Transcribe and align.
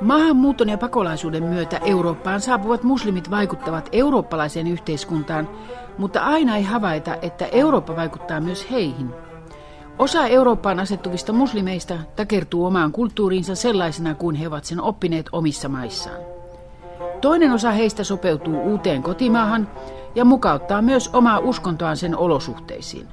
Maahanmuuton 0.00 0.68
ja 0.68 0.78
pakolaisuuden 0.78 1.42
myötä 1.42 1.80
Eurooppaan 1.84 2.40
saapuvat 2.40 2.82
muslimit 2.82 3.30
vaikuttavat 3.30 3.88
eurooppalaiseen 3.92 4.66
yhteiskuntaan, 4.66 5.48
mutta 5.98 6.20
aina 6.20 6.56
ei 6.56 6.62
havaita, 6.62 7.16
että 7.22 7.46
Eurooppa 7.46 7.96
vaikuttaa 7.96 8.40
myös 8.40 8.70
heihin. 8.70 9.10
Osa 9.98 10.26
Eurooppaan 10.26 10.80
asettuvista 10.80 11.32
muslimeista 11.32 11.94
takertuu 12.16 12.64
omaan 12.64 12.92
kulttuuriinsa 12.92 13.54
sellaisena 13.54 14.14
kuin 14.14 14.36
he 14.36 14.48
ovat 14.48 14.64
sen 14.64 14.80
oppineet 14.80 15.26
omissa 15.32 15.68
maissaan. 15.68 16.18
Toinen 17.20 17.52
osa 17.52 17.70
heistä 17.70 18.04
sopeutuu 18.04 18.62
uuteen 18.62 19.02
kotimaahan 19.02 19.68
ja 20.14 20.24
mukauttaa 20.24 20.82
myös 20.82 21.10
omaa 21.12 21.38
uskontoaan 21.38 21.96
sen 21.96 22.16
olosuhteisiin. 22.16 23.08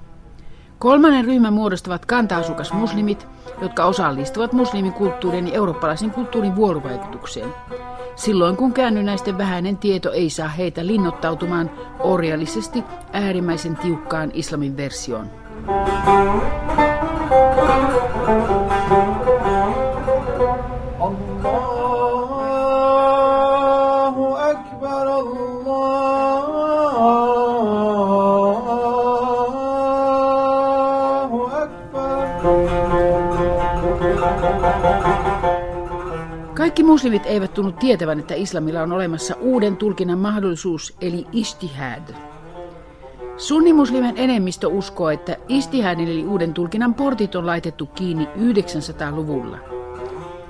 Kolmannen 0.79 1.25
ryhmän 1.25 1.53
muodostavat 1.53 2.05
kanta-asukas 2.05 2.73
muslimit, 2.73 3.27
jotka 3.61 3.85
osallistuvat 3.85 4.53
muslimikulttuurin 4.53 5.47
ja 5.47 5.53
eurooppalaisen 5.53 6.11
kulttuurin 6.11 6.55
vuorovaikutukseen. 6.55 7.53
Silloin 8.15 8.57
kun 8.57 8.73
käännynnäisten 8.73 9.37
vähäinen 9.37 9.77
tieto 9.77 10.11
ei 10.11 10.29
saa 10.29 10.47
heitä 10.47 10.85
linnoittautumaan 10.85 11.71
orjallisesti 11.99 12.83
äärimmäisen 13.13 13.75
tiukkaan 13.75 14.31
islamin 14.33 14.77
versioon. 14.77 15.29
Kaikki 15.65 16.96
muslimit 36.97 37.25
eivät 37.25 37.53
tunnu 37.53 37.71
tietävän, 37.71 38.19
että 38.19 38.35
islamilla 38.35 38.81
on 38.81 38.91
olemassa 38.91 39.35
uuden 39.35 39.77
tulkinnan 39.77 40.19
mahdollisuus, 40.19 40.95
eli 41.01 41.25
istihad. 41.31 42.15
Sunnimuslimen 43.37 44.17
enemmistö 44.17 44.67
uskoo, 44.67 45.09
että 45.09 45.37
istihadin 45.47 46.07
eli 46.07 46.25
uuden 46.25 46.53
tulkinnan 46.53 46.93
portit 46.93 47.35
on 47.35 47.45
laitettu 47.45 47.85
kiinni 47.85 48.25
900-luvulla. 48.25 49.57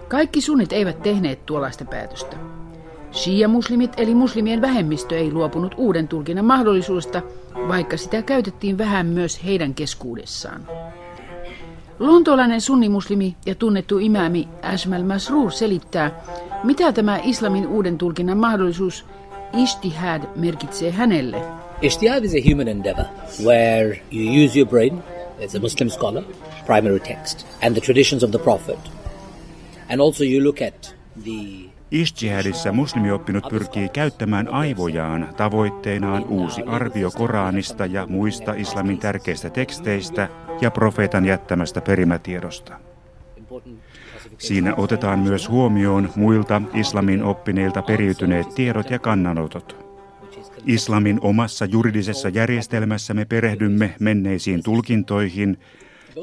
Kaikki 0.08 0.42
sunnit 0.42 0.73
eivät 0.73 1.02
tehneet 1.02 1.45
tuollaista 1.45 1.86
päätöstä. 1.86 2.38
Shia-muslimit 3.11 3.94
eli 3.98 4.16
muslimien 4.16 4.61
vähemmistö 4.61 5.17
ei 5.17 5.32
luopunut 5.32 5.76
uuden 5.78 6.08
tulkinnan 6.08 6.45
mahdollisuudesta, 6.45 7.22
vaikka 7.67 7.98
sitä 7.98 8.22
käytettiin 8.22 8.78
vähän 8.78 9.06
myös 9.06 9.45
heidän 9.45 9.73
keskuudessaan. 9.73 10.67
Lontoolainen 12.00 12.62
sunnimuslimi 12.62 13.36
ja 13.45 13.56
tunnettu 13.56 14.00
imämi 14.00 14.48
Ashmal 14.62 15.03
Masrur 15.03 15.52
selittää, 15.52 16.12
mitä 16.64 16.92
tämä 16.92 17.20
islamin 17.23 17.67
uuden 17.67 17.98
tulkinnan 17.98 18.38
mahdollisuus 18.38 19.06
istihad 19.58 20.23
merkitsee 20.36 20.92
hänelle. 20.92 21.42
Ijtihad 21.81 22.23
is 22.23 22.34
a 22.34 22.50
human 22.52 22.67
endeavor 22.67 23.06
where 23.44 24.02
you 24.12 24.45
use 24.45 24.59
your 24.59 24.70
brain 24.70 25.04
as 25.45 25.56
a 25.56 25.59
Muslim 25.59 25.89
scholar, 25.89 26.23
primary 26.66 27.00
text, 27.00 27.48
and 27.64 27.76
the 27.76 27.81
traditions 27.81 28.23
of 28.23 28.32
the 28.32 28.39
Prophet. 28.39 28.80
And 29.89 30.02
also 30.02 30.23
you 30.23 30.44
look 30.44 30.61
at 30.61 30.95
the 31.23 31.67
Ishtihadissa 31.92 32.72
muslimioppinut 32.72 33.44
pyrkii 33.50 33.89
käyttämään 33.89 34.48
aivojaan 34.48 35.30
tavoitteenaan 35.38 36.26
uusi 36.26 36.61
arvio 36.61 37.11
Koranista 37.11 37.86
ja 37.86 38.08
muista 38.08 38.54
islamin 38.54 38.98
tärkeistä 38.98 39.50
teksteistä 39.50 40.30
ja 40.62 40.72
profeetan 40.72 41.26
jättämästä 41.26 41.82
perimätiedosta. 41.82 42.80
Siinä 44.38 44.76
otetaan 44.76 45.20
myös 45.20 45.50
huomioon 45.50 46.10
muilta 46.16 46.62
islamin 46.73 47.23
oppineilta 47.23 47.82
periytyneet 47.82 48.56
tiedot 48.56 48.90
ja 48.90 49.00
kannanotot. 49.00 49.88
Islamin 50.66 51.20
omassa 51.22 51.66
juridisessa 51.66 52.30
järjestelmässä 52.30 53.14
me 53.14 53.26
perehdymme 53.26 53.96
menneisiin 54.00 54.64
tulkintoihin 54.64 55.60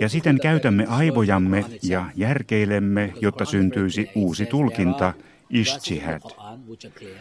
ja 0.00 0.08
siten 0.08 0.38
käytämme 0.42 0.86
aivojamme 0.88 1.64
ja 1.82 2.04
järkeilemme, 2.16 3.12
jotta 3.20 3.44
syntyisi 3.44 4.10
uusi 4.14 4.46
tulkinta– 4.46 5.12
Ishtihad. 5.54 6.20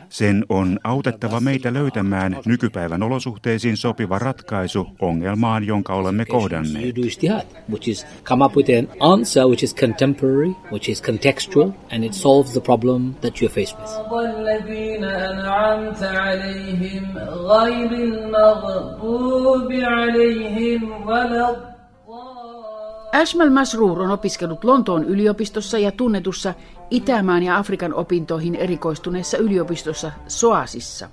Sen 0.10 0.46
on 0.50 0.80
autettava 0.84 1.40
meitä 1.40 1.74
löytämään 1.74 2.38
nykypäivän 2.46 3.04
olosuhteisiin 3.04 3.78
sopiva 3.78 4.20
ratkaisu 4.20 4.88
ongelmaan, 5.02 5.64
jonka 5.64 5.94
olemme 5.94 6.26
kohdanneet. 6.26 6.96
Ashmal 23.14 23.50
Masrur 23.50 24.02
on 24.02 24.12
opiskellut 24.12 24.64
Lontoon 24.64 25.04
yliopistossa 25.04 25.78
ja 25.78 25.92
tunnetussa 25.92 26.54
Itämaan 26.94 27.44
ja 27.44 27.58
Afrikan 27.58 27.94
opintoihin 27.94 28.56
erikoistuneessa 28.56 29.38
yliopistossa 29.38 30.12
Soasissa. 30.28 31.10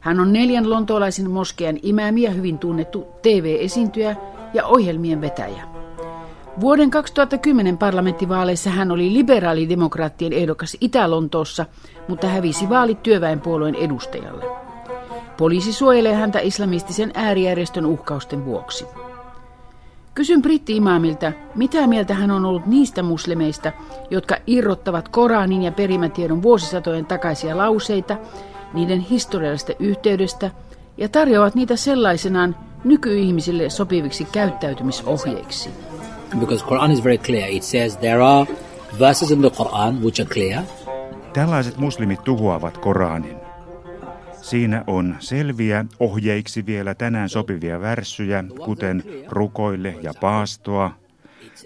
Hän 0.00 0.20
on 0.20 0.32
neljän 0.32 0.70
lontoolaisen 0.70 1.30
moskean 1.30 1.78
imämi 1.82 2.22
ja 2.22 2.30
hyvin 2.30 2.58
tunnettu 2.58 3.06
TV-esiintyjä 3.22 4.16
ja 4.54 4.66
ohjelmien 4.66 5.20
vetäjä. 5.20 5.62
Vuoden 6.60 6.90
2010 6.90 7.78
parlamenttivaaleissa 7.78 8.70
hän 8.70 8.90
oli 8.90 9.12
liberaalidemokraattien 9.12 10.32
ehdokas 10.32 10.76
Itä-Lontoossa, 10.80 11.66
mutta 12.08 12.28
hävisi 12.28 12.68
vaalit 12.68 13.02
työväenpuolueen 13.02 13.74
edustajalle. 13.74 14.44
Poliisi 15.36 15.72
suojelee 15.72 16.14
häntä 16.14 16.38
islamistisen 16.40 17.10
äärijärjestön 17.14 17.86
uhkausten 17.86 18.44
vuoksi. 18.44 18.84
Kysyn 20.18 20.42
britti-imaamilta, 20.42 21.32
mitä 21.54 21.86
mieltä 21.86 22.14
hän 22.14 22.30
on 22.30 22.44
ollut 22.44 22.66
niistä 22.66 23.02
muslimeista, 23.02 23.72
jotka 24.10 24.36
irrottavat 24.46 25.08
Koranin 25.08 25.62
ja 25.62 25.72
perimätiedon 25.72 26.42
vuosisatojen 26.42 27.06
takaisia 27.06 27.56
lauseita, 27.56 28.16
niiden 28.74 29.00
historiallisesta 29.00 29.72
yhteydestä 29.78 30.50
ja 30.96 31.08
tarjoavat 31.08 31.54
niitä 31.54 31.76
sellaisenaan 31.76 32.56
nykyihmisille 32.84 33.70
sopiviksi 33.70 34.24
käyttäytymisohjeiksi. 34.24 35.70
Because 36.38 36.64
Quran 36.64 36.90
is 36.92 37.04
very 37.04 37.18
clear. 37.18 37.50
It 37.50 37.62
says 37.62 37.96
there 37.96 38.22
are 38.22 38.46
verses 38.98 39.30
in 39.30 39.40
the 39.40 39.50
Quran 39.50 40.02
which 40.02 40.20
are 40.20 40.30
clear. 40.34 40.62
Tällaiset 41.32 41.76
muslimit 41.76 42.24
tuhoavat 42.24 42.78
Koranin. 42.78 43.37
Siinä 44.50 44.84
on 44.86 45.16
selviä 45.18 45.84
ohjeiksi 46.00 46.66
vielä 46.66 46.94
tänään 46.94 47.28
sopivia 47.28 47.80
värssyjä, 47.80 48.44
kuten 48.64 49.02
rukoille 49.28 49.94
ja 50.02 50.12
paastoa, 50.20 50.90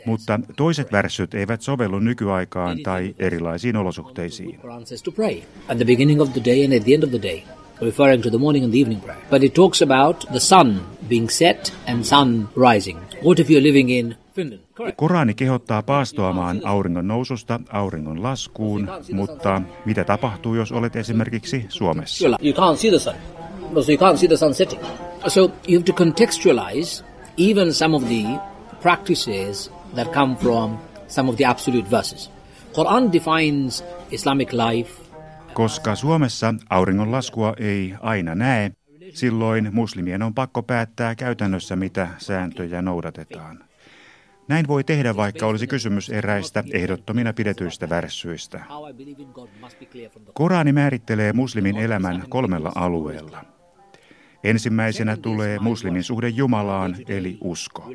mutta 0.05 0.41
toiset 0.57 0.93
värssyt 0.93 1.35
eivät 1.35 1.63
sovellu 1.63 1.99
nykyaikaan 1.99 2.79
tai 2.83 3.15
erilaisiin 3.19 3.77
olosuhteisiin. 3.77 4.61
referring 7.83 8.23
to 8.23 8.31
the 8.31 8.39
morning 8.39 8.65
and 8.65 8.73
the 8.73 8.81
evening 8.81 9.01
prayer. 9.01 9.21
But 9.31 9.43
it 9.43 9.55
talks 9.55 9.83
about 9.83 10.25
the 10.31 10.41
sun 10.41 10.81
being 11.09 11.29
set 11.29 11.73
and 11.87 12.05
sun 12.05 12.49
rising. 12.57 12.99
What 13.23 13.39
if 13.39 13.51
you're 13.51 13.63
living 13.63 13.91
in 13.91 14.17
Korani 14.97 15.35
kehottaa 15.35 15.83
paastoamaan 15.83 16.61
auringon 16.65 17.09
noususta 17.09 17.61
auringon 17.71 18.23
laskuun, 18.23 18.89
mutta 19.13 19.63
mitä 19.85 20.05
tapahtuu, 20.05 20.55
jos 20.55 20.73
olet 20.73 20.97
esimerkiksi 20.97 21.67
Suomessa? 21.69 22.29
So 25.29 25.41
you 25.69 25.79
have 25.79 25.85
to 25.85 25.93
contextualize 25.93 27.05
even 27.39 27.73
some 27.73 27.97
of 27.97 28.05
the 28.05 28.41
practices 28.83 29.71
that 29.95 30.13
come 30.13 30.37
from 30.37 30.79
some 31.09 31.31
of 31.31 31.37
the 31.37 31.45
absolute 31.45 31.91
verses. 31.91 32.31
Quran 32.75 33.13
defines 33.13 33.85
Islamic 34.11 34.53
life. 34.53 35.03
Koska 35.55 35.95
Suomessa 35.95 36.55
auringon 36.71 37.13
laskua 37.13 37.55
ei 37.59 37.95
aina 38.01 38.35
näe, 38.35 38.71
silloin 39.15 39.69
muslimien 39.73 40.23
on 40.23 40.35
pakko 40.35 40.63
päättää 40.63 41.15
käytännössä, 41.15 41.77
mitä 41.77 42.09
sääntöjä 42.19 42.83
noudatetaan. 42.83 43.65
Näin 44.49 44.69
voi 44.69 44.85
tehdä, 44.85 45.17
vaikka 45.17 45.47
olisi 45.47 45.67
kysymys 45.67 46.11
eräistä 46.11 46.65
ehdottomina 46.73 47.33
pidetyistä 47.33 47.89
värssyistä. 47.89 48.61
Korani 50.35 50.73
määrittelee 50.73 51.33
muslimin 51.33 51.77
elämän 51.77 52.25
kolmella 52.29 52.73
alueella. 52.75 53.45
Ensimmäisenä 54.45 55.17
tulee 55.17 55.59
muslimin 55.59 56.03
suhde 56.03 56.29
Jumalaan, 56.29 56.97
eli 57.09 57.39
usko. 57.41 57.93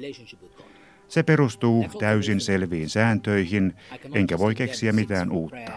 Se 1.07 1.23
perustuu 1.23 1.85
täysin 1.99 2.41
selviin 2.41 2.89
sääntöihin, 2.89 3.73
enkä 4.13 4.39
voi 4.39 4.55
keksiä 4.55 4.91
mitään 4.91 5.31
uutta. 5.31 5.71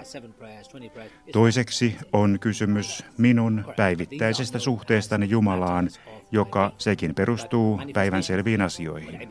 Toiseksi 1.33 1.97
on 2.13 2.39
kysymys 2.41 3.05
minun 3.19 3.65
päivittäisestä 3.77 4.59
suhteestani 4.59 5.31
Jumalaan, 5.31 5.89
joka 6.33 6.73
sekin 6.79 7.15
perustuu 7.15 7.81
päivän 7.95 8.23
selviin 8.23 8.61
asioihin. 8.61 9.29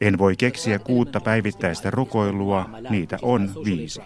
En 0.00 0.18
voi 0.18 0.36
keksiä 0.36 0.78
kuutta 0.78 1.20
päivittäistä 1.20 1.90
rukoilua, 1.90 2.70
niitä 2.90 3.18
on 3.22 3.50
viisi. 3.64 4.00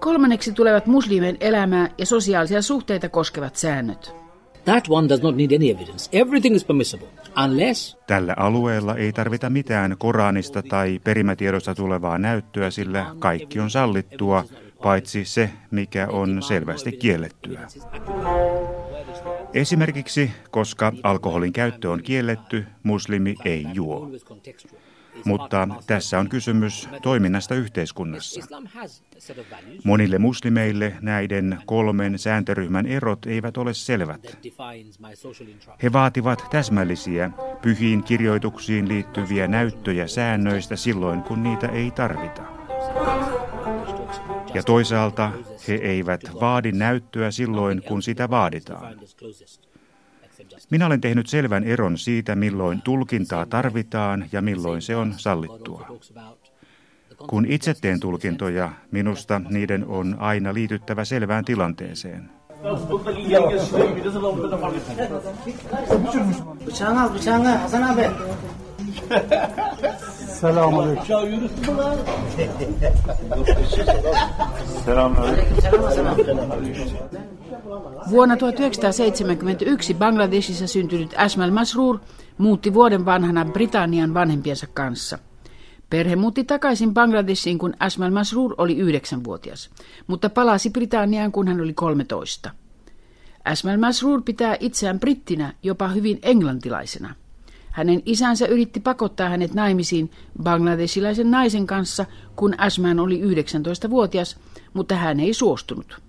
Kolmanneksi 0.00 0.52
tulevat 0.52 0.86
muslimien 0.86 1.36
elämää 1.40 1.88
ja 1.98 2.06
sosiaalisia 2.06 2.62
suhteita 2.62 3.08
koskevat 3.08 3.56
säännöt. 3.56 4.14
That 4.64 4.84
one 4.88 5.08
does 5.08 5.22
not 5.22 5.36
need 5.36 5.52
any 5.52 5.70
evidence. 5.70 6.08
Everything 6.12 6.56
is 6.56 6.64
permissible, 6.64 7.06
unless... 7.44 7.96
Tällä 8.06 8.34
alueella 8.36 8.96
ei 8.96 9.12
tarvita 9.12 9.50
mitään 9.50 9.96
Koranista 9.98 10.62
tai 10.62 11.00
perimätiedosta 11.04 11.74
tulevaa 11.74 12.18
näyttöä, 12.18 12.70
sillä 12.70 13.06
kaikki 13.18 13.60
on 13.60 13.70
sallittua, 13.70 14.44
paitsi 14.82 15.24
se, 15.24 15.50
mikä 15.70 16.08
on 16.10 16.42
selvästi 16.42 16.92
kiellettyä. 16.92 17.60
Esimerkiksi, 19.54 20.30
koska 20.50 20.92
alkoholin 21.02 21.52
käyttö 21.52 21.90
on 21.90 22.02
kielletty, 22.02 22.66
muslimi 22.82 23.34
ei 23.44 23.66
juo. 23.72 24.10
Mutta 25.24 25.68
tässä 25.86 26.18
on 26.18 26.28
kysymys 26.28 26.88
toiminnasta 27.02 27.54
yhteiskunnassa. 27.54 28.40
Monille 29.84 30.18
muslimeille 30.18 30.96
näiden 31.00 31.58
kolmen 31.66 32.18
sääntöryhmän 32.18 32.86
erot 32.86 33.26
eivät 33.26 33.56
ole 33.56 33.74
selvät. 33.74 34.38
He 35.82 35.92
vaativat 35.92 36.46
täsmällisiä, 36.50 37.30
pyhiin 37.62 38.04
kirjoituksiin 38.04 38.88
liittyviä 38.88 39.48
näyttöjä 39.48 40.06
säännöistä 40.06 40.76
silloin, 40.76 41.22
kun 41.22 41.42
niitä 41.42 41.66
ei 41.66 41.90
tarvita. 41.90 42.42
Ja 44.56 44.62
toisaalta 44.62 45.32
he 45.68 45.74
eivät 45.74 46.20
vaadi 46.40 46.72
näyttöä 46.72 47.30
silloin, 47.30 47.82
kun 47.82 48.02
sitä 48.02 48.30
vaaditaan. 48.30 48.94
Minä 50.70 50.86
olen 50.86 51.00
tehnyt 51.00 51.26
selvän 51.26 51.64
eron 51.64 51.98
siitä, 51.98 52.36
milloin 52.36 52.82
tulkintaa 52.82 53.46
tarvitaan 53.46 54.26
ja 54.32 54.42
milloin 54.42 54.82
se 54.82 54.96
on 54.96 55.14
sallittua. 55.16 55.98
Kun 57.28 57.46
itse 57.48 57.74
teen 57.80 58.00
tulkintoja, 58.00 58.72
minusta 58.90 59.40
niiden 59.48 59.86
on 59.86 60.16
aina 60.18 60.54
liityttävä 60.54 61.04
selvään 61.04 61.44
tilanteeseen. 61.44 62.30
Selamünaleyküm. 70.40 71.76
Vuonna 78.10 78.36
1971 78.36 79.94
Bangladesissa 79.94 80.66
syntynyt 80.66 81.14
Asmal 81.16 81.50
Masroor 81.50 81.98
muutti 82.38 82.74
vuoden 82.74 83.04
vanhana 83.04 83.44
Britannian 83.44 84.14
vanhempiensa 84.14 84.66
kanssa. 84.74 85.18
Perhe 85.90 86.16
muutti 86.16 86.44
takaisin 86.44 86.94
Bangladesiin, 86.94 87.58
kun 87.58 87.74
Asmal 87.80 88.10
Masroor 88.10 88.54
oli 88.58 88.76
yhdeksänvuotias, 88.76 89.70
mutta 90.06 90.30
palasi 90.30 90.70
Britanniaan, 90.70 91.32
kun 91.32 91.48
hän 91.48 91.60
oli 91.60 91.72
13. 91.72 92.50
Asmal 93.44 93.76
Masroor 93.76 94.22
pitää 94.22 94.56
itseään 94.60 95.00
brittinä, 95.00 95.52
jopa 95.62 95.88
hyvin 95.88 96.18
englantilaisena. 96.22 97.14
Hänen 97.76 98.02
isänsä 98.06 98.46
yritti 98.46 98.80
pakottaa 98.80 99.28
hänet 99.28 99.54
naimisiin 99.54 100.10
bangladesilaisen 100.42 101.30
naisen 101.30 101.66
kanssa, 101.66 102.06
kun 102.36 102.54
Asman 102.58 103.00
oli 103.00 103.20
19-vuotias, 103.20 104.36
mutta 104.74 104.94
hän 104.94 105.20
ei 105.20 105.34
suostunut. 105.34 106.00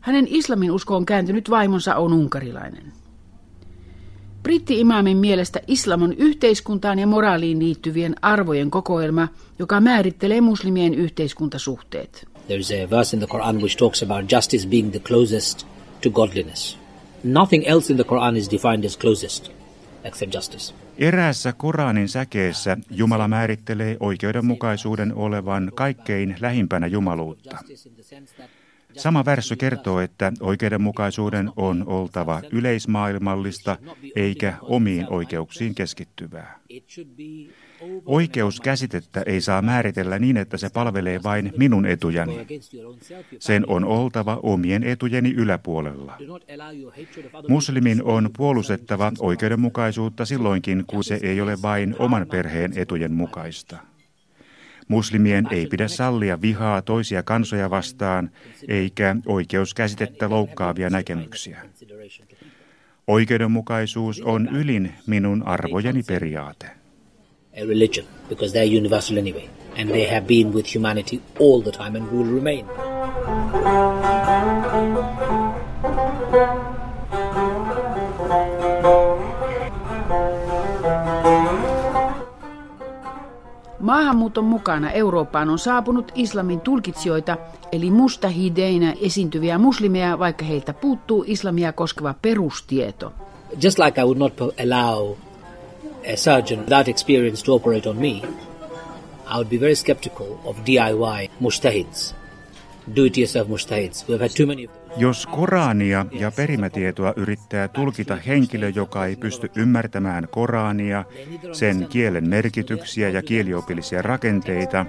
Hänen 0.00 0.26
islamin 0.28 0.70
uskoon 0.70 1.06
kääntynyt 1.06 1.50
vaimonsa 1.50 1.96
on 1.96 2.12
unkarilainen. 2.12 2.92
Britti-imaamin 4.42 5.16
mielestä 5.16 5.60
islam 5.66 6.02
on 6.02 6.12
yhteiskuntaan 6.12 6.98
ja 6.98 7.06
moraaliin 7.06 7.58
liittyvien 7.58 8.14
arvojen 8.22 8.70
kokoelma, 8.70 9.28
joka 9.58 9.80
määrittelee 9.80 10.40
muslimien 10.40 10.94
yhteiskuntasuhteet. 10.94 12.28
There 12.46 12.60
is 12.60 12.70
a 12.70 12.90
verse 12.90 13.16
in 13.16 13.26
the 13.26 13.38
Quran 13.38 13.56
which 13.56 13.76
talks 13.76 14.02
about 14.02 14.32
justice 14.32 14.68
being 14.68 14.90
the 14.90 15.00
closest 15.00 15.66
to 16.02 16.10
godliness. 16.10 16.78
Nothing 17.24 17.64
else 17.66 17.92
in 17.92 17.96
the 17.96 18.08
Quran 18.08 18.36
is 18.36 18.50
defined 18.50 18.84
as 18.84 18.98
closest 18.98 19.61
Eräässä 20.98 21.52
Koranin 21.52 22.08
säkeessä 22.08 22.76
Jumala 22.90 23.28
määrittelee 23.28 23.96
oikeudenmukaisuuden 24.00 25.14
olevan 25.14 25.72
kaikkein 25.74 26.36
lähimpänä 26.40 26.86
jumaluutta. 26.86 27.58
Sama 28.96 29.24
värssy 29.24 29.56
kertoo, 29.56 30.00
että 30.00 30.32
oikeudenmukaisuuden 30.40 31.50
on 31.56 31.84
oltava 31.86 32.42
yleismaailmallista 32.52 33.76
eikä 34.16 34.54
omiin 34.62 35.06
oikeuksiin 35.10 35.74
keskittyvää. 35.74 36.58
Oikeuskäsitettä 38.06 39.22
ei 39.26 39.40
saa 39.40 39.62
määritellä 39.62 40.18
niin, 40.18 40.36
että 40.36 40.56
se 40.56 40.70
palvelee 40.70 41.22
vain 41.22 41.52
minun 41.56 41.86
etujani. 41.86 42.46
Sen 43.38 43.64
on 43.68 43.84
oltava 43.84 44.40
omien 44.42 44.84
etujeni 44.84 45.34
yläpuolella. 45.36 46.18
Muslimin 47.48 48.02
on 48.02 48.30
puolustettava 48.36 49.12
oikeudenmukaisuutta 49.18 50.24
silloinkin, 50.24 50.84
kun 50.86 51.04
se 51.04 51.18
ei 51.22 51.40
ole 51.40 51.62
vain 51.62 51.96
oman 51.98 52.26
perheen 52.30 52.72
etujen 52.76 53.12
mukaista. 53.12 53.76
Muslimien 54.88 55.48
ei 55.50 55.66
pidä 55.66 55.88
sallia 55.88 56.40
vihaa 56.40 56.82
toisia 56.82 57.22
kansoja 57.22 57.70
vastaan, 57.70 58.30
eikä 58.68 59.16
oikeuskäsitettä 59.26 60.30
loukkaavia 60.30 60.90
näkemyksiä. 60.90 61.62
Oikeudenmukaisuus 63.06 64.20
on 64.20 64.48
ylin 64.48 64.92
minun 65.06 65.42
arvojeni 65.46 66.02
periaate. 66.02 66.81
A 67.54 67.64
religion, 67.66 68.06
because 68.30 68.52
they're 68.54 68.76
universal 68.76 69.18
anyway, 69.18 69.46
and 69.76 69.90
they 69.90 70.08
have 70.08 70.26
been 70.26 70.54
with 70.54 70.74
humanity 70.74 71.20
all 71.38 71.60
the 71.62 71.70
time 71.70 71.98
and 71.98 72.10
will 72.10 72.34
remain. 72.34 72.66
Maahanmuuton 83.80 84.44
mukana 84.44 84.90
Eurooppaan 84.90 85.50
on 85.50 85.58
saapunut 85.58 86.12
islamin 86.14 86.60
tulkitsijoita, 86.60 87.36
eli 87.72 87.90
mustahideinä 87.90 88.94
esiintyviä 89.00 89.58
muslimeja, 89.58 90.18
vaikka 90.18 90.44
heiltä 90.44 90.72
puuttuu 90.72 91.24
islamia 91.26 91.72
koskeva 91.72 92.14
perustieto. 92.22 93.12
Just 93.62 93.78
like 93.78 94.00
I 94.00 94.04
would 94.04 94.18
not 94.18 94.32
allow 94.40 95.16
a 96.04 96.16
surgeon 96.16 96.60
without 96.60 96.88
experience 96.88 97.44
to 97.44 97.54
operate 97.54 97.88
on 97.88 97.96
me, 97.96 98.22
I 99.26 99.36
would 99.36 99.48
be 99.48 99.60
very 99.60 99.74
skeptical 99.74 100.40
of 100.44 100.56
DIY 100.66 101.30
mustahids, 101.40 102.14
do-it-yourself 102.96 103.48
mustahids. 103.48 104.04
We've 104.08 104.20
had 104.20 104.30
too 104.36 104.46
many 104.46 104.64
of 104.64 104.72
them. 104.72 104.82
Jos 104.96 105.26
Korania 105.26 106.06
ja 106.12 106.32
perimätietoa 106.36 107.12
yrittää 107.16 107.68
tulkita 107.68 108.16
henkilö, 108.16 108.68
joka 108.68 109.06
ei 109.06 109.16
pysty 109.16 109.50
ymmärtämään 109.56 110.28
Korania, 110.30 111.04
sen 111.52 111.86
kielen 111.88 112.28
merkityksiä 112.28 113.08
ja 113.08 113.22
kieliopillisia 113.22 114.02
rakenteita, 114.02 114.86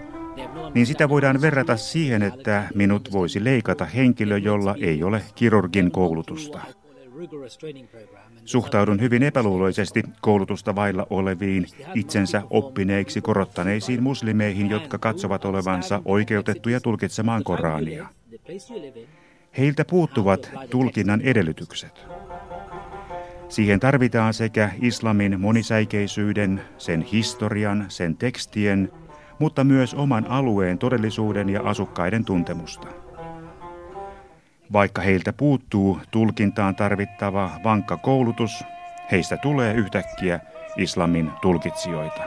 niin 0.74 0.86
sitä 0.86 1.10
voidaan 1.10 1.42
verrata 1.42 1.78
siihen, 1.78 2.24
että 2.24 2.64
minut 2.76 3.12
voisi 3.12 3.44
leikata 3.44 3.86
henkilö, 3.86 4.38
jolla 4.38 4.76
ei 4.82 5.04
ole 5.04 5.22
kirurgin 5.36 5.92
koulutusta. 5.92 6.60
Suhtaudun 8.46 9.02
hyvin 9.02 9.24
epäluuloisesti 9.24 10.04
koulutusta 10.22 10.76
vailla 10.76 11.08
oleviin, 11.10 11.66
itsensä 11.96 12.42
oppineiksi 12.50 13.22
korottaneisiin 13.22 14.04
muslimeihin, 14.04 14.70
jotka 14.70 14.98
katsovat 14.98 15.46
olevansa 15.46 16.02
oikeutettuja 16.06 16.82
tulkitsemaan 16.82 17.44
Korania. 17.44 18.08
Heiltä 19.58 19.86
puuttuvat 19.86 20.52
tulkinnan 20.70 21.22
edellytykset. 21.22 22.06
Siihen 23.50 23.80
tarvitaan 23.80 24.34
sekä 24.34 24.72
islamin 24.82 25.40
monisäikeisyyden, 25.40 26.62
sen 26.78 27.02
historian, 27.02 27.86
sen 27.90 28.18
tekstien, 28.18 28.92
mutta 29.40 29.64
myös 29.64 29.94
oman 29.94 30.28
alueen 30.28 30.78
todellisuuden 30.78 31.50
ja 31.50 31.62
asukkaiden 31.62 32.26
tuntemusta. 32.26 33.03
Vaikka 34.74 35.02
heiltä 35.02 35.34
puuttuu 35.34 36.00
tulkintaan 36.12 36.76
tarvittava 36.76 37.52
vankka 37.64 37.98
koulutus, 37.98 38.64
heistä 39.12 39.38
tulee 39.38 39.74
yhtäkkiä 39.74 40.40
islamin 40.78 41.32
tulkitsijoita. 41.42 42.24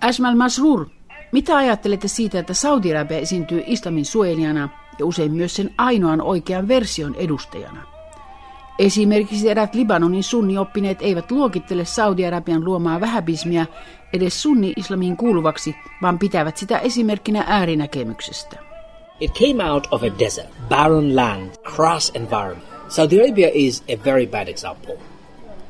Ashmal 0.00 0.34
Masrur, 0.34 0.86
mitä 1.32 1.56
ajattelette 1.56 2.08
siitä, 2.08 2.38
että 2.38 2.54
Saudi-Arabia 2.54 3.18
esiintyy 3.18 3.62
islamin 3.66 4.04
suojelijana– 4.04 4.68
ja 4.98 5.06
usein 5.06 5.32
myös 5.32 5.56
sen 5.56 5.70
ainoan 5.78 6.20
oikean 6.20 6.68
version 6.68 7.14
edustajana? 7.14 7.82
Esimerkiksi 8.78 9.50
erät 9.50 9.74
Libanonin 9.74 10.24
sunnioppineet 10.24 10.98
eivät 11.00 11.30
luokittele 11.30 11.84
Saudi-Arabian 11.84 12.64
luomaa 12.64 13.00
vähäbismiä 13.00 13.66
edes 14.12 14.42
sunni-islamiin 14.42 15.16
kuuluvaksi, 15.16 15.76
vaan 16.02 16.18
pitävät 16.18 16.56
sitä 16.56 16.78
esimerkkinä 16.78 17.44
äärinäkemyksestä. 17.46 18.58
It 19.20 19.32
came 19.32 19.70
out 19.70 19.88
of 19.90 20.02
a 20.02 20.18
desert, 20.18 20.48
barren 20.68 21.16
land, 21.16 21.50
crass 21.76 22.12
environment. 22.14 22.64
Saudi 22.88 23.20
Arabia 23.20 23.48
is 23.52 23.84
a 23.88 24.04
very 24.04 24.26
bad 24.26 24.48
example. 24.48 25.13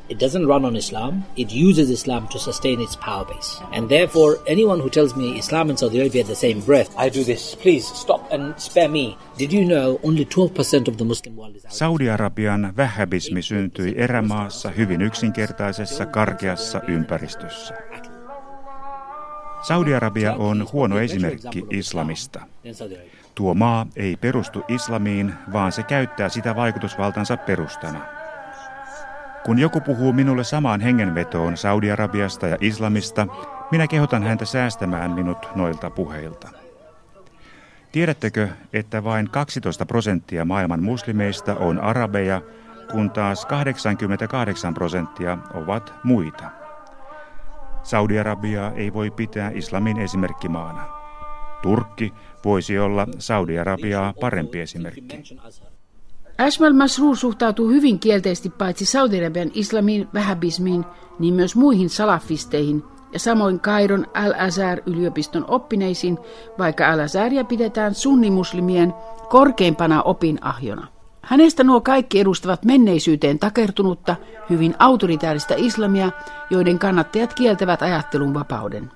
It 0.07 0.19
doesn't 0.19 0.45
run 0.45 0.65
on 0.65 0.75
Islam. 0.75 1.23
It 1.35 1.51
uses 1.51 1.89
Islam 1.89 2.27
to 2.27 2.39
sustain 2.39 2.79
its 2.79 2.95
power 2.95 3.25
base. 3.25 3.59
And 3.73 3.89
therefore, 3.89 4.37
anyone 4.47 4.79
who 4.79 4.89
tells 4.89 5.15
me 5.15 5.37
Islam 5.37 5.69
and 5.69 5.77
Saudi 5.77 5.99
Arabia 5.99 6.23
are 6.23 6.27
the 6.27 6.35
same 6.35 6.61
breath, 6.61 6.89
I 6.97 7.09
do 7.09 7.23
this. 7.23 7.55
Please 7.55 7.85
stop 7.95 8.33
and 8.33 8.53
spare 8.57 8.87
me. 8.87 9.17
Did 9.39 9.51
you 9.53 9.65
know 9.65 9.99
only 10.03 10.25
12% 10.25 10.87
of 10.87 10.97
the 10.97 11.05
Muslim 11.05 11.35
world 11.37 11.55
is 11.55 11.63
Saudi-Arabian 11.69 12.73
vähäbismi 12.77 13.41
syntyi 13.41 13.93
erämaassa 13.97 14.69
hyvin 14.69 15.01
yksinkertaisessa, 15.01 16.05
karkeassa 16.05 16.81
ympäristössä. 16.87 17.73
Saudi-Arabia 19.61 20.33
on 20.33 20.67
huono 20.73 20.99
esimerkki 20.99 21.65
islamista. 21.69 22.41
Tuo 23.35 23.53
maa 23.53 23.87
ei 23.95 24.17
perustu 24.17 24.63
islamiin, 24.67 25.33
vaan 25.53 25.71
se 25.71 25.83
käyttää 25.83 26.29
sitä 26.29 26.55
vaikutusvaltansa 26.55 27.37
perustana. 27.37 28.14
Kun 29.45 29.59
joku 29.59 29.81
puhuu 29.81 30.13
minulle 30.13 30.43
samaan 30.43 30.81
hengenvetoon 30.81 31.57
Saudi-Arabiasta 31.57 32.47
ja 32.47 32.57
islamista, 32.61 33.27
minä 33.71 33.87
kehotan 33.87 34.23
häntä 34.23 34.45
säästämään 34.45 35.11
minut 35.11 35.37
noilta 35.55 35.89
puheilta. 35.89 36.49
Tiedättekö, 37.91 38.49
että 38.73 39.03
vain 39.03 39.29
12 39.29 39.85
prosenttia 39.85 40.45
maailman 40.45 40.83
muslimeista 40.83 41.55
on 41.55 41.79
arabeja, 41.79 42.41
kun 42.91 43.11
taas 43.11 43.45
88 43.45 44.73
prosenttia 44.73 45.37
ovat 45.53 45.93
muita? 46.03 46.43
Saudi-Arabiaa 47.83 48.71
ei 48.71 48.93
voi 48.93 49.11
pitää 49.11 49.51
islamin 49.53 49.99
esimerkkimaana. 49.99 50.89
Turkki 51.61 52.13
voisi 52.45 52.79
olla 52.79 53.07
Saudi-Arabiaa 53.19 54.13
parempi 54.21 54.59
esimerkki. 54.61 55.23
Ashmal 56.37 56.73
Masrur 56.73 57.17
suhtautuu 57.17 57.69
hyvin 57.69 57.99
kielteisesti 57.99 58.49
paitsi 58.49 58.85
Saudi-Arabian 58.85 59.51
islamiin, 59.53 60.07
vähäbismiin, 60.13 60.85
niin 61.19 61.33
myös 61.33 61.55
muihin 61.55 61.89
salafisteihin 61.89 62.83
ja 63.13 63.19
samoin 63.19 63.59
Kairon 63.59 64.07
Al-Azhar-yliopiston 64.13 65.45
oppineisiin, 65.47 66.17
vaikka 66.57 66.91
Al-Azharia 66.91 67.43
pidetään 67.43 67.95
sunnimuslimien 67.95 68.93
korkeimpana 69.29 70.01
opinahjona. 70.01 70.87
Hänestä 71.21 71.63
nuo 71.63 71.81
kaikki 71.81 72.19
edustavat 72.19 72.65
menneisyyteen 72.65 73.39
takertunutta, 73.39 74.15
hyvin 74.49 74.75
autoritääristä 74.79 75.53
islamia, 75.57 76.11
joiden 76.49 76.79
kannattajat 76.79 77.33
kieltävät 77.33 77.81
ajattelun 77.81 78.33
vapauden. 78.33 78.91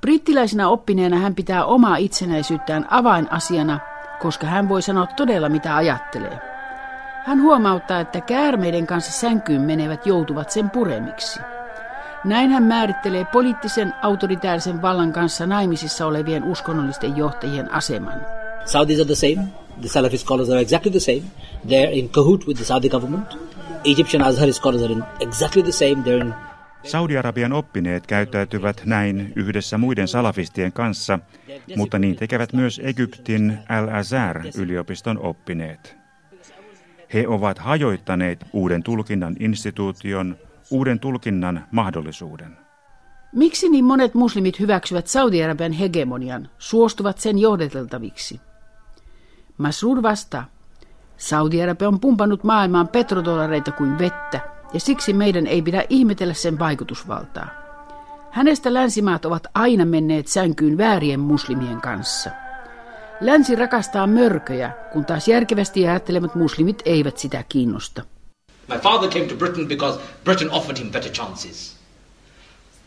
Brittiläisenä 0.00 0.68
oppineena 0.68 1.16
hän 1.16 1.34
pitää 1.34 1.64
omaa 1.64 1.96
itsenäisyyttään 1.96 2.86
avainasiana, 2.90 3.80
koska 4.20 4.46
hän 4.46 4.68
voi 4.68 4.82
sanoa 4.82 5.06
todella 5.06 5.48
mitä 5.48 5.76
ajattelee. 5.76 6.51
Hän 7.26 7.42
huomauttaa, 7.42 8.00
että 8.00 8.20
käärmeiden 8.20 8.86
kanssa 8.86 9.12
sänkyyn 9.12 9.60
menevät 9.60 10.06
joutuvat 10.06 10.50
sen 10.50 10.70
puremiksi. 10.70 11.40
Näin 12.24 12.50
hän 12.50 12.62
määrittelee 12.62 13.24
poliittisen 13.24 13.94
autoritäärisen 14.02 14.82
vallan 14.82 15.12
kanssa 15.12 15.46
naimisissa 15.46 16.06
olevien 16.06 16.44
uskonnollisten 16.44 17.16
johtajien 17.16 17.72
aseman. 17.72 18.26
Saudis 18.64 19.00
are 19.00 19.06
the 19.06 19.14
same. 19.14 19.48
The 19.80 19.88
Salafi 19.88 20.18
scholars 20.18 20.50
are 20.50 20.60
exactly 20.60 20.90
the 20.90 21.00
same. 21.00 21.22
They're 21.66 21.92
in 21.92 22.08
cahoot 22.08 22.46
with 22.46 22.56
the 22.56 22.64
Saudi 22.64 22.88
government. 22.88 23.38
Egyptian 23.84 24.22
Azhari 24.22 24.52
scholars 24.52 24.82
are 24.82 24.92
in 24.92 25.04
exactly 25.20 25.62
the 25.62 25.72
same. 25.72 25.94
They're 25.94 26.26
in 26.26 26.34
Saudi-Arabian 26.84 27.52
oppineet 27.52 28.06
käyttäytyvät 28.06 28.82
näin 28.84 29.32
yhdessä 29.36 29.78
muiden 29.78 30.08
salafistien 30.08 30.72
kanssa, 30.72 31.18
mutta 31.76 31.98
niin 31.98 32.16
tekevät 32.16 32.52
myös 32.52 32.80
Egyptin 32.84 33.58
Al-Azhar-yliopiston 33.68 35.18
oppineet. 35.18 36.01
He 37.14 37.28
ovat 37.28 37.58
hajoittaneet 37.58 38.46
uuden 38.52 38.82
tulkinnan 38.82 39.36
instituution, 39.40 40.36
uuden 40.70 41.00
tulkinnan 41.00 41.64
mahdollisuuden. 41.70 42.56
Miksi 43.32 43.68
niin 43.68 43.84
monet 43.84 44.14
muslimit 44.14 44.60
hyväksyvät 44.60 45.06
Saudi-Arabian 45.06 45.72
hegemonian, 45.72 46.48
suostuvat 46.58 47.18
sen 47.18 47.38
johdeteltaviksi? 47.38 48.40
Masrur 49.58 50.02
vastaa, 50.02 50.44
Saudi-Arabia 51.16 51.88
on 51.88 52.00
pumpannut 52.00 52.44
maailmaan 52.44 52.88
petrodollareita 52.88 53.72
kuin 53.72 53.98
vettä, 53.98 54.40
ja 54.72 54.80
siksi 54.80 55.12
meidän 55.12 55.46
ei 55.46 55.62
pidä 55.62 55.84
ihmetellä 55.88 56.34
sen 56.34 56.58
vaikutusvaltaa. 56.58 57.46
Hänestä 58.30 58.74
länsimaat 58.74 59.24
ovat 59.24 59.46
aina 59.54 59.84
menneet 59.84 60.28
sänkyyn 60.28 60.78
väärien 60.78 61.20
muslimien 61.20 61.80
kanssa. 61.80 62.30
Länsi 63.22 63.54
rakastaa 63.54 64.06
mörköjä, 64.06 64.70
kun 64.92 65.04
taas 65.04 65.28
järkevästi 65.28 65.88
ajattelemat 65.88 66.34
muslimit 66.34 66.82
eivät 66.84 67.18
sitä 67.18 67.44
kiinnosta. 67.48 68.02
My 68.68 68.78
father 68.78 69.10
came 69.10 69.24
to 69.24 69.34
Britain 69.34 69.68
because 69.68 70.00
Britain 70.24 70.50
offered 70.50 70.78
him 70.78 70.92
better 70.92 71.10
chances. 71.12 71.76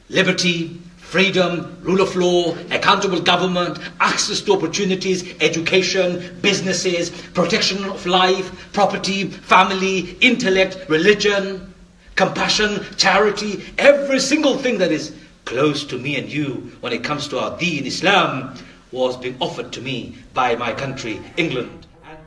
Liberty, 0.09 0.69
freedom, 1.11 1.65
rule 1.83 2.03
of 2.03 2.15
law, 2.15 2.57
accountable 2.75 3.19
government, 3.19 3.79
access 3.99 4.41
to 4.41 4.53
opportunities, 4.53 5.25
education, 5.39 6.23
businesses, 6.41 7.13
protection 7.33 7.89
of 7.89 8.05
life, 8.05 8.51
property, 8.73 9.29
family, 9.29 10.17
intellect, 10.21 10.77
religion, 10.89 11.73
compassion, 12.15 12.79
charity, 12.97 13.63
every 13.77 14.19
single 14.19 14.57
thing 14.57 14.77
that 14.79 14.91
is 14.91 15.11
close 15.45 15.87
to 15.87 15.97
me 15.97 16.19
and 16.19 16.33
you 16.33 16.71
when 16.81 16.93
it 16.93 17.07
comes 17.07 17.27
to 17.27 17.39
our 17.39 17.57
deen, 17.59 17.85
Islam, 17.85 18.53
was 18.95 19.17
being 19.17 19.35
offered 19.39 19.69
to 19.69 19.81
me 19.81 19.91
by 20.33 20.65
my 20.65 20.73
country, 20.73 21.17
England. 21.37 21.83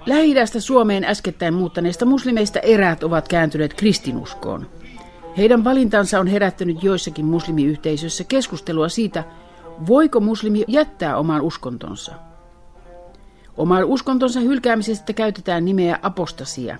lähi 0.07 0.35
Suomeen 0.59 1.05
äskettäin 1.05 1.55
muuttaneista 1.55 2.05
muslimeista 2.05 2.61
eräät 2.61 3.05
ovat 3.05 3.29
kääntyneet 3.29 3.75
kristinuskoon. 3.75 4.67
Heidän 5.37 5.65
valintansa 5.65 6.21
on 6.21 6.27
herättänyt 6.27 6.83
joissakin 6.83 7.25
muslimiyhteisöissä 7.25 8.25
keskustelua 8.25 8.89
siitä, 8.89 9.25
voiko 9.87 10.21
muslimi 10.21 10.65
jättää 10.69 11.17
oman 11.17 11.41
uskontonsa. 11.41 12.15
Oman 13.57 13.85
uskontonsa 13.85 14.41
hylkäämisestä 14.41 15.13
käytetään 15.13 15.65
nimeä 15.65 15.99
apostasia. 16.03 16.79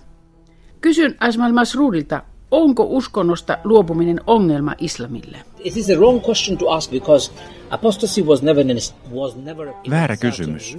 Kysyn 0.81 1.17
Asmal 1.21 1.53
Masrudilta, 1.53 2.23
onko 2.51 2.85
uskonnosta 2.85 3.59
luopuminen 3.65 4.21
ongelma 4.27 4.75
islamille? 4.79 5.39
It 5.65 5.77
is 5.77 5.91
a 5.91 5.95
wrong 5.95 6.25
question 6.25 6.59
to 6.59 6.71
ask 6.71 6.91
because 6.91 7.33
apostasy 7.71 8.23
was 8.23 8.43
never 8.43 8.65
was 9.13 9.37
never 9.37 9.69
Väärä 9.91 10.17
kysymys. 10.17 10.79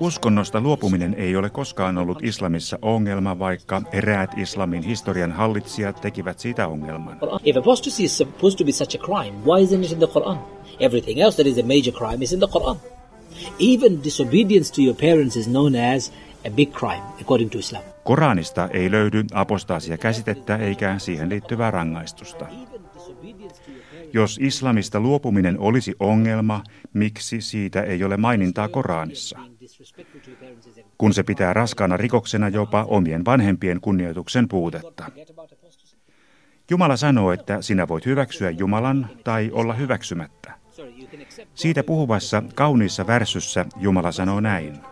Uskonnosta 0.00 0.60
luopuminen 0.60 1.14
ei 1.14 1.36
ole 1.36 1.50
koskaan 1.50 1.98
ollut 1.98 2.18
islamissa 2.22 2.78
ongelma, 2.82 3.38
vaikka 3.38 3.82
eräät 3.92 4.38
islamin 4.38 4.82
historian 4.82 5.32
hallitsijat 5.32 6.00
tekivät 6.00 6.38
siitä 6.38 6.68
ongelman. 6.68 7.18
If 7.44 7.56
apostasy 7.56 8.04
is 8.04 8.18
supposed 8.18 8.58
to 8.58 8.64
be 8.64 8.72
such 8.72 8.96
a 8.96 9.06
crime, 9.06 9.38
why 9.44 9.64
isn't 9.64 9.84
it 9.84 9.92
in 9.92 9.98
the 9.98 10.20
Quran? 10.20 10.38
Everything 10.80 11.20
else 11.20 11.42
that 11.42 11.46
is 11.46 11.58
a 11.58 11.62
major 11.66 11.92
crime 11.92 12.24
is 12.24 12.32
in 12.32 12.40
the 12.40 12.46
Quran. 12.46 12.76
Even 13.58 14.04
disobedience 14.04 14.72
to 14.74 14.82
your 14.82 14.96
parents 14.96 15.36
is 15.36 15.46
known 15.46 15.74
as 15.74 16.12
a 16.46 16.50
big 16.50 16.72
crime 16.72 17.02
according 17.20 17.50
to 17.50 17.58
Islam. 17.58 17.82
Koranista 18.04 18.68
ei 18.72 18.90
löydy 18.90 19.24
apostaasia 19.32 19.98
käsitettä 19.98 20.56
eikä 20.56 20.98
siihen 20.98 21.28
liittyvää 21.28 21.70
rangaistusta. 21.70 22.46
Jos 24.12 24.38
islamista 24.42 25.00
luopuminen 25.00 25.58
olisi 25.58 25.94
ongelma, 26.00 26.62
miksi 26.92 27.40
siitä 27.40 27.82
ei 27.82 28.04
ole 28.04 28.16
mainintaa 28.16 28.68
Koranissa? 28.68 29.38
Kun 30.98 31.14
se 31.14 31.22
pitää 31.22 31.52
raskaana 31.52 31.96
rikoksena 31.96 32.48
jopa 32.48 32.84
omien 32.84 33.24
vanhempien 33.24 33.80
kunnioituksen 33.80 34.48
puutetta. 34.48 35.04
Jumala 36.70 36.96
sanoo, 36.96 37.32
että 37.32 37.62
sinä 37.62 37.88
voit 37.88 38.06
hyväksyä 38.06 38.50
Jumalan 38.50 39.08
tai 39.24 39.50
olla 39.52 39.74
hyväksymättä. 39.74 40.52
Siitä 41.54 41.82
puhuvassa 41.82 42.42
kauniissa 42.54 43.06
värsyssä 43.06 43.66
Jumala 43.76 44.12
sanoo 44.12 44.40
näin. 44.40 44.89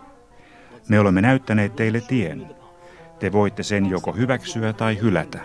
Me 0.89 1.01
olemme 1.01 1.21
näyttäneet 1.21 1.77
teille 1.77 2.01
tien. 2.01 2.47
Te 3.19 3.33
voitte 3.33 3.63
sen 3.63 3.87
joko 3.87 4.13
hyväksyä 4.13 4.73
tai 4.73 4.99
hylätä. 5.03 5.41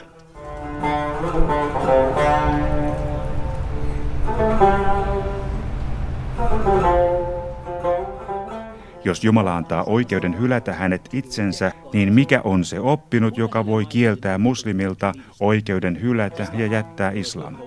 Jos 9.06 9.24
Jumala 9.24 9.58
antaa 9.58 9.84
oikeuden 9.84 10.40
hylätä 10.40 10.74
hänet 10.74 11.10
itsensä, 11.14 11.72
niin 11.94 12.14
mikä 12.14 12.42
on 12.44 12.66
se 12.66 12.80
oppinut, 12.80 13.38
joka 13.38 13.66
voi 13.66 13.86
kieltää 13.86 14.38
muslimilta 14.38 15.14
oikeuden 15.40 16.02
hylätä 16.02 16.48
ja 16.54 16.66
jättää 16.66 17.12
islam? 17.12 17.58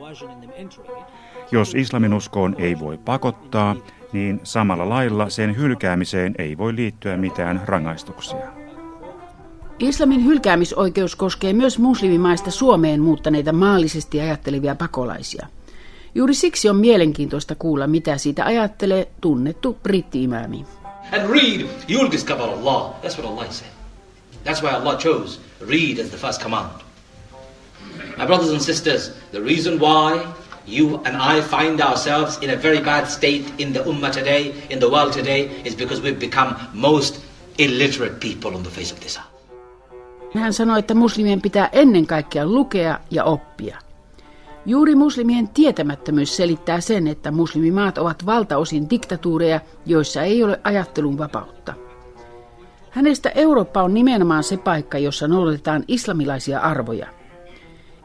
Jos 1.50 1.75
islaminuskoon 1.75 2.56
ei 2.59 2.78
voi 2.78 2.99
pakottaa, 2.99 3.76
niin 4.13 4.41
samalla 4.43 4.89
lailla 4.89 5.31
sen 5.31 5.57
hylkäämiseen 5.57 6.35
ei 6.39 6.59
voi 6.59 6.77
liittyä 6.77 7.17
mitään 7.17 7.63
rangaistuksia. 7.65 8.47
Islamin 9.79 10.25
hylkäämisoikeus 10.25 11.17
koskee 11.17 11.53
myös 11.53 11.79
muslimimaista 11.79 12.51
Suomeen 12.51 13.01
muuttaneita 13.01 13.53
maallisesti 13.53 14.21
ajattelevia 14.21 14.75
pakolaisia. 14.75 15.47
Juuri 16.15 16.35
siksi 16.35 16.69
on 16.69 16.77
mielenkiintoista 16.77 17.55
kuulla, 17.55 17.87
mitä 17.87 18.19
siitä 18.19 18.45
ajattelee 18.45 19.09
tunnettu 19.21 19.79
britti-imaami. 19.83 20.65
And 21.13 21.31
read, 21.31 21.61
you'll 21.89 22.11
discover 22.11 22.49
Allah. 22.49 22.95
That's 23.03 23.19
what 23.19 23.25
Allah 23.25 23.51
said. 23.51 23.71
That's 24.45 24.63
why 24.63 24.71
Allah 24.71 24.99
chose 24.99 25.41
read 25.61 25.99
as 25.99 26.11
the 26.11 26.19
first 26.19 26.43
command. 26.43 26.71
My 28.19 28.27
brothers 28.27 28.51
and 28.51 28.61
sisters, 28.61 29.13
the 29.31 29.41
reason 29.41 29.81
why 29.81 30.21
you 30.69 31.01
and 31.05 31.17
I 31.17 31.43
find 31.43 31.81
ourselves 31.81 32.39
in 32.43 32.51
a 32.51 32.63
very 32.63 32.81
bad 32.81 33.07
state 33.07 33.45
in 33.59 33.73
the 33.73 33.81
ummah 33.81 34.11
today, 34.11 34.55
in 34.71 34.79
the 34.79 34.89
world 34.91 35.13
today, 35.13 35.51
is 35.65 35.77
because 35.77 36.03
we've 36.03 36.21
become 36.21 36.55
most 36.75 37.21
illiterate 37.59 38.15
people 38.21 38.57
on 38.57 38.63
the 38.63 38.71
face 38.71 38.93
of 38.95 39.01
this 39.01 39.17
earth. 39.17 39.37
Hän 40.35 40.53
sanoi, 40.53 40.79
että 40.79 40.95
muslimien 40.95 41.41
pitää 41.41 41.69
ennen 41.73 42.07
kaikkea 42.07 42.47
lukea 42.47 43.01
ja 43.11 43.25
oppia. 43.25 43.79
Juuri 44.67 44.95
muslimien 44.95 45.49
tietämättömyys 45.49 46.37
selittää 46.37 46.81
sen, 46.81 47.09
että 47.09 47.31
muslimimaat 47.31 47.99
ovat 47.99 48.27
valtaosin 48.27 48.91
diktatuureja, 48.91 49.61
joissa 49.87 50.23
ei 50.23 50.45
ole 50.45 50.61
ajattelun 50.65 51.19
vapautta. 51.19 51.75
Hänestä 52.91 53.31
Eurooppa 53.31 53.83
on 53.83 53.95
nimenomaan 53.95 54.45
se 54.45 54.57
paikka, 54.57 54.99
jossa 54.99 55.29
noudatetaan 55.29 55.85
islamilaisia 55.89 56.61
arvoja. 56.61 57.07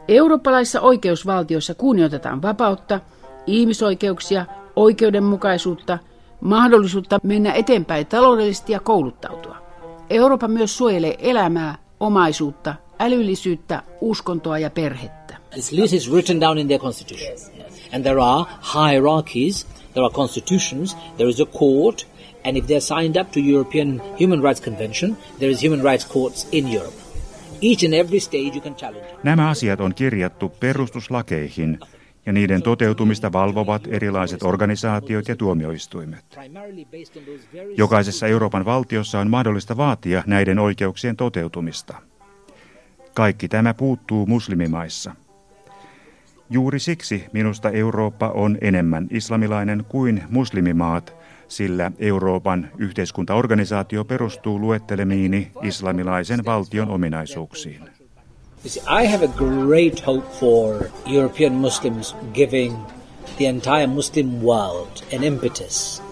Eurooppalaisissa 0.08 0.82
oikeusvaltioissa 0.82 1.76
kunnioitetaan 1.76 2.42
vapautta, 2.42 3.00
ihmisoikeuksia, 3.48 4.46
oikeudenmukaisuutta, 4.76 6.00
mahdollisuutta 6.42 7.20
mennä 7.24 7.54
eteenpäin 7.54 8.08
taloudellisesti 8.08 8.74
ja 8.74 8.80
kouluttautua. 8.80 9.58
Eurooppa 10.10 10.48
myös 10.48 10.78
suojelee 10.78 11.18
elämää, 11.20 11.78
omaisuutta, 12.00 12.76
älyllisyyttä, 13.00 13.84
uskontoa 14.02 14.60
ja 14.60 14.70
perhettä. 14.70 15.38
This 15.50 15.94
is 15.94 16.12
written 16.12 16.42
down 16.42 16.58
in 16.58 16.68
their 16.68 16.82
constitution. 16.82 17.32
And 17.94 18.04
there 18.04 18.22
are 18.22 18.46
hierarchies, 18.74 19.68
there 19.94 20.06
are 20.06 20.14
constitutions, 20.14 20.98
there 21.18 21.30
is 21.30 21.40
a 21.42 21.46
court, 21.46 22.08
and 22.46 22.58
if 22.58 22.66
they're 22.66 22.80
signed 22.80 23.22
up 23.22 23.32
to 23.32 23.40
European 23.40 24.02
Human 24.20 24.42
Rights 24.42 24.62
Convention, 24.62 25.18
there 25.40 25.52
is 25.52 25.64
human 25.64 25.84
rights 25.84 26.06
courts 26.14 26.48
in 26.52 26.68
Europe. 26.68 27.01
Each 27.62 27.86
and 27.86 27.94
every 27.94 28.20
stage 28.20 28.52
you 28.54 28.62
can 28.62 28.76
challenge. 28.76 29.08
Nämä 29.24 29.50
asiat 29.50 29.80
on 29.80 29.96
kirjattu 29.96 30.50
perustuslakeihin 30.50 31.80
ja 32.26 32.34
niiden 32.34 32.62
toteutumista 32.62 33.32
valvovat 33.32 33.88
erilaiset 33.88 34.44
organisaatiot 34.44 35.28
ja 35.28 35.36
tuomioistuimet. 35.36 36.40
Jokaisessa 37.78 38.28
Euroopan 38.28 38.66
valtiossa 38.66 39.20
on 39.20 39.30
mahdollista 39.30 39.78
vaatia 39.78 40.24
näiden 40.28 40.60
oikeuksien 40.60 41.16
toteutumista. 41.16 41.96
Kaikki 43.14 43.48
tämä 43.48 43.74
puuttuu 43.74 44.26
muslimimaissa. 44.26 45.16
Juuri 46.52 46.80
siksi 46.80 47.26
minusta 47.34 47.70
Eurooppa 47.70 48.30
on 48.30 48.58
enemmän 48.62 49.08
islamilainen 49.12 49.86
kuin 49.90 50.24
muslimimaat, 50.30 51.16
sillä 51.48 51.92
Euroopan 52.00 52.70
yhteiskuntaorganisaatio 52.78 54.06
perustuu 54.06 54.60
luettelemiini 54.60 55.52
islamilaisen 55.62 56.46
valtion 56.46 56.90
ominaisuuksiin. 56.90 57.82
I 59.02 59.08
have 59.08 59.26
a 59.26 59.28
great 59.28 60.08
hope 60.08 60.28
for 60.40 60.84
European 61.06 61.54
Muslims 61.54 62.16
giving 62.34 62.76
the 63.38 63.46
entire 63.46 63.88
Muslim 63.88 64.28
world 64.44 65.04
an 65.18 65.24
impetus 65.24 66.04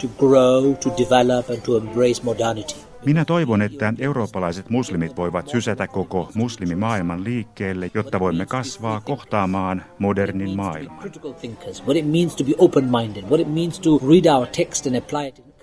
to 0.00 0.08
grow, 0.18 0.74
to 0.74 0.90
develop, 0.98 1.50
and 1.50 1.60
to 1.60 1.76
embrace 1.76 2.22
modernity. 2.22 2.89
Minä 3.06 3.24
toivon, 3.24 3.62
että 3.62 3.94
eurooppalaiset 3.98 4.70
muslimit 4.70 5.16
voivat 5.16 5.48
sysätä 5.48 5.86
koko 5.86 6.30
muslimimaailman 6.34 7.24
liikkeelle, 7.24 7.90
jotta 7.94 8.20
voimme 8.20 8.46
kasvaa 8.46 9.00
kohtaamaan 9.00 9.82
modernin 9.98 10.56
maailman. 10.56 11.02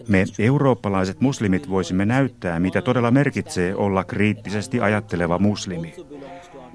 Me 0.08 0.26
eurooppalaiset 0.40 1.22
muslimit 1.22 1.70
voisimme 1.70 2.06
näyttää, 2.06 2.60
mitä 2.60 2.82
todella 2.82 3.12
merkitsee 3.12 3.76
olla 3.76 4.04
kriittisesti 4.04 4.82
ajatteleva 4.82 5.40
muslimi. 5.40 5.96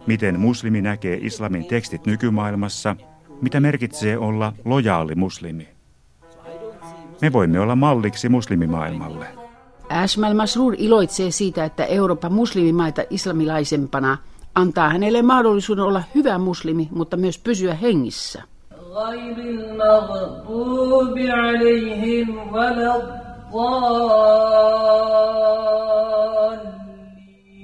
Miten 0.07 0.41
muslimi 0.41 0.83
näkee 0.83 1.19
islamin 1.23 1.65
tekstit 1.65 2.07
nykymaailmassa, 2.07 2.97
mitä 3.41 3.61
merkitsee 3.61 4.19
olla 4.19 4.53
lojaali 4.65 5.15
muslimi. 5.15 5.69
Me 7.21 7.33
voimme 7.33 7.61
olla 7.61 7.77
malliksi 7.77 8.29
muslimimaailmalle. 8.29 9.42
Ashmal 9.93 10.35
Masrur 10.35 10.75
iloitsee 10.79 11.31
siitä, 11.31 11.65
että 11.65 11.85
Euroopan 11.85 12.33
muslimimaita 12.33 13.03
islamilaisempana 13.11 14.19
antaa 14.55 14.89
hänelle 14.89 15.23
mahdollisuuden 15.23 15.85
olla 15.85 16.03
hyvä 16.15 16.39
muslimi, 16.39 16.89
mutta 16.91 17.17
myös 17.17 17.39
pysyä 17.39 17.75
hengissä. 17.75 18.43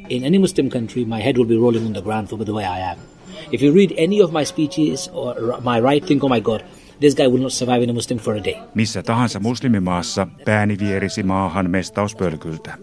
In 0.09 0.25
any 0.27 0.39
Muslim 0.39 0.71
country, 0.71 1.05
my 1.05 1.25
head 1.25 1.37
will 1.37 1.47
be 1.47 1.57
rolling 1.57 1.87
on 1.87 1.93
the 1.93 2.03
ground 2.03 2.29
for 2.29 2.45
the 2.45 2.53
way 2.53 2.65
I 2.65 2.91
am. 2.93 2.99
If 3.53 3.63
you 3.63 3.75
read 3.75 3.91
any 4.05 4.23
of 4.23 4.33
my 4.33 4.45
speeches 4.45 5.11
or 5.13 5.35
my 5.65 5.81
writing, 5.81 6.25
oh 6.25 6.31
my 6.31 6.41
God, 6.41 6.61
this 7.01 7.17
guy 7.17 7.27
will 7.27 7.43
not 7.43 7.53
survive 7.53 7.83
in 7.83 7.91
a 7.91 7.93
Muslim 7.93 8.19
for 8.19 8.35
a 8.35 8.45
day. 8.45 8.55
Missä 8.75 9.03
tahansa 9.03 9.41
muslimimaassa 9.41 10.27
pääni 10.45 10.79
vierisi 10.79 11.23
maahan 11.23 11.71
mestauspölkyltä. 11.71 12.75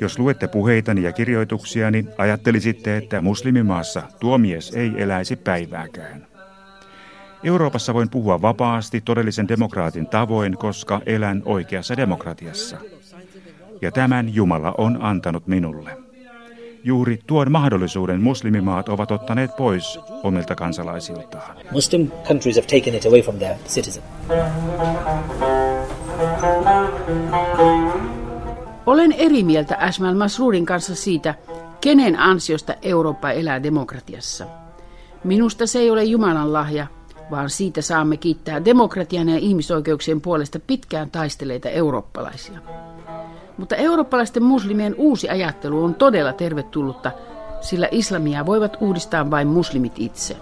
Jos 0.00 0.18
luette 0.18 0.48
puheitani 0.48 1.02
ja 1.02 1.12
kirjoituksiani, 1.12 2.06
ajattelisitte, 2.18 2.96
että 2.96 3.20
muslimimaassa 3.20 4.02
tuo 4.20 4.38
mies 4.38 4.70
ei 4.70 4.92
eläisi 4.96 5.36
päivääkään. 5.36 6.26
Euroopassa 7.44 7.94
voin 7.94 8.10
puhua 8.10 8.42
vapaasti 8.42 9.00
todellisen 9.00 9.48
demokraatin 9.48 10.06
tavoin, 10.06 10.56
koska 10.56 11.00
elän 11.06 11.42
oikeassa 11.44 11.96
demokratiassa. 11.96 12.76
Ja 13.82 13.92
tämän 13.92 14.34
Jumala 14.34 14.74
on 14.78 14.98
antanut 15.02 15.46
minulle. 15.46 16.09
Juuri 16.84 17.18
tuon 17.26 17.52
mahdollisuuden 17.52 18.20
muslimimaat 18.20 18.88
ovat 18.88 19.10
ottaneet 19.10 19.56
pois 19.56 19.98
omilta 20.22 20.54
kansalaisiltaan. 20.54 21.56
Muslim 21.72 22.10
countries 22.10 22.56
have 22.56 22.66
taken 22.66 22.94
it 22.94 23.06
away 23.06 23.22
from 23.22 23.36
their 23.36 23.54
citizens. 23.66 24.06
Olen 28.86 29.12
eri 29.12 29.42
mieltä 29.42 29.76
Ashmal 29.78 30.14
Masrurin 30.14 30.66
kanssa 30.66 30.94
siitä, 30.94 31.34
kenen 31.80 32.18
ansiosta 32.18 32.74
Eurooppa 32.82 33.30
elää 33.30 33.62
demokratiassa. 33.62 34.46
Minusta 35.24 35.66
se 35.66 35.78
ei 35.78 35.90
ole 35.90 36.04
Jumalan 36.04 36.52
lahja, 36.52 36.86
vaan 37.30 37.50
siitä 37.50 37.82
saamme 37.82 38.16
kiittää 38.16 38.64
demokratian 38.64 39.28
ja 39.28 39.38
ihmisoikeuksien 39.38 40.20
puolesta 40.20 40.60
pitkään 40.66 41.10
taisteleita 41.10 41.68
eurooppalaisia. 41.68 42.58
Mutta 43.60 43.76
eurooppalaisten 43.76 44.42
muslimien 44.42 44.94
uusi 44.98 45.28
ajattelu 45.28 45.84
on 45.84 45.94
todella 45.94 46.32
tervetullutta, 46.32 47.10
sillä 47.60 47.88
islamia 47.90 48.46
voivat 48.46 48.76
uudistaa 48.80 49.30
vain 49.30 49.48
muslimit 49.48 49.92
itse. 49.96 50.36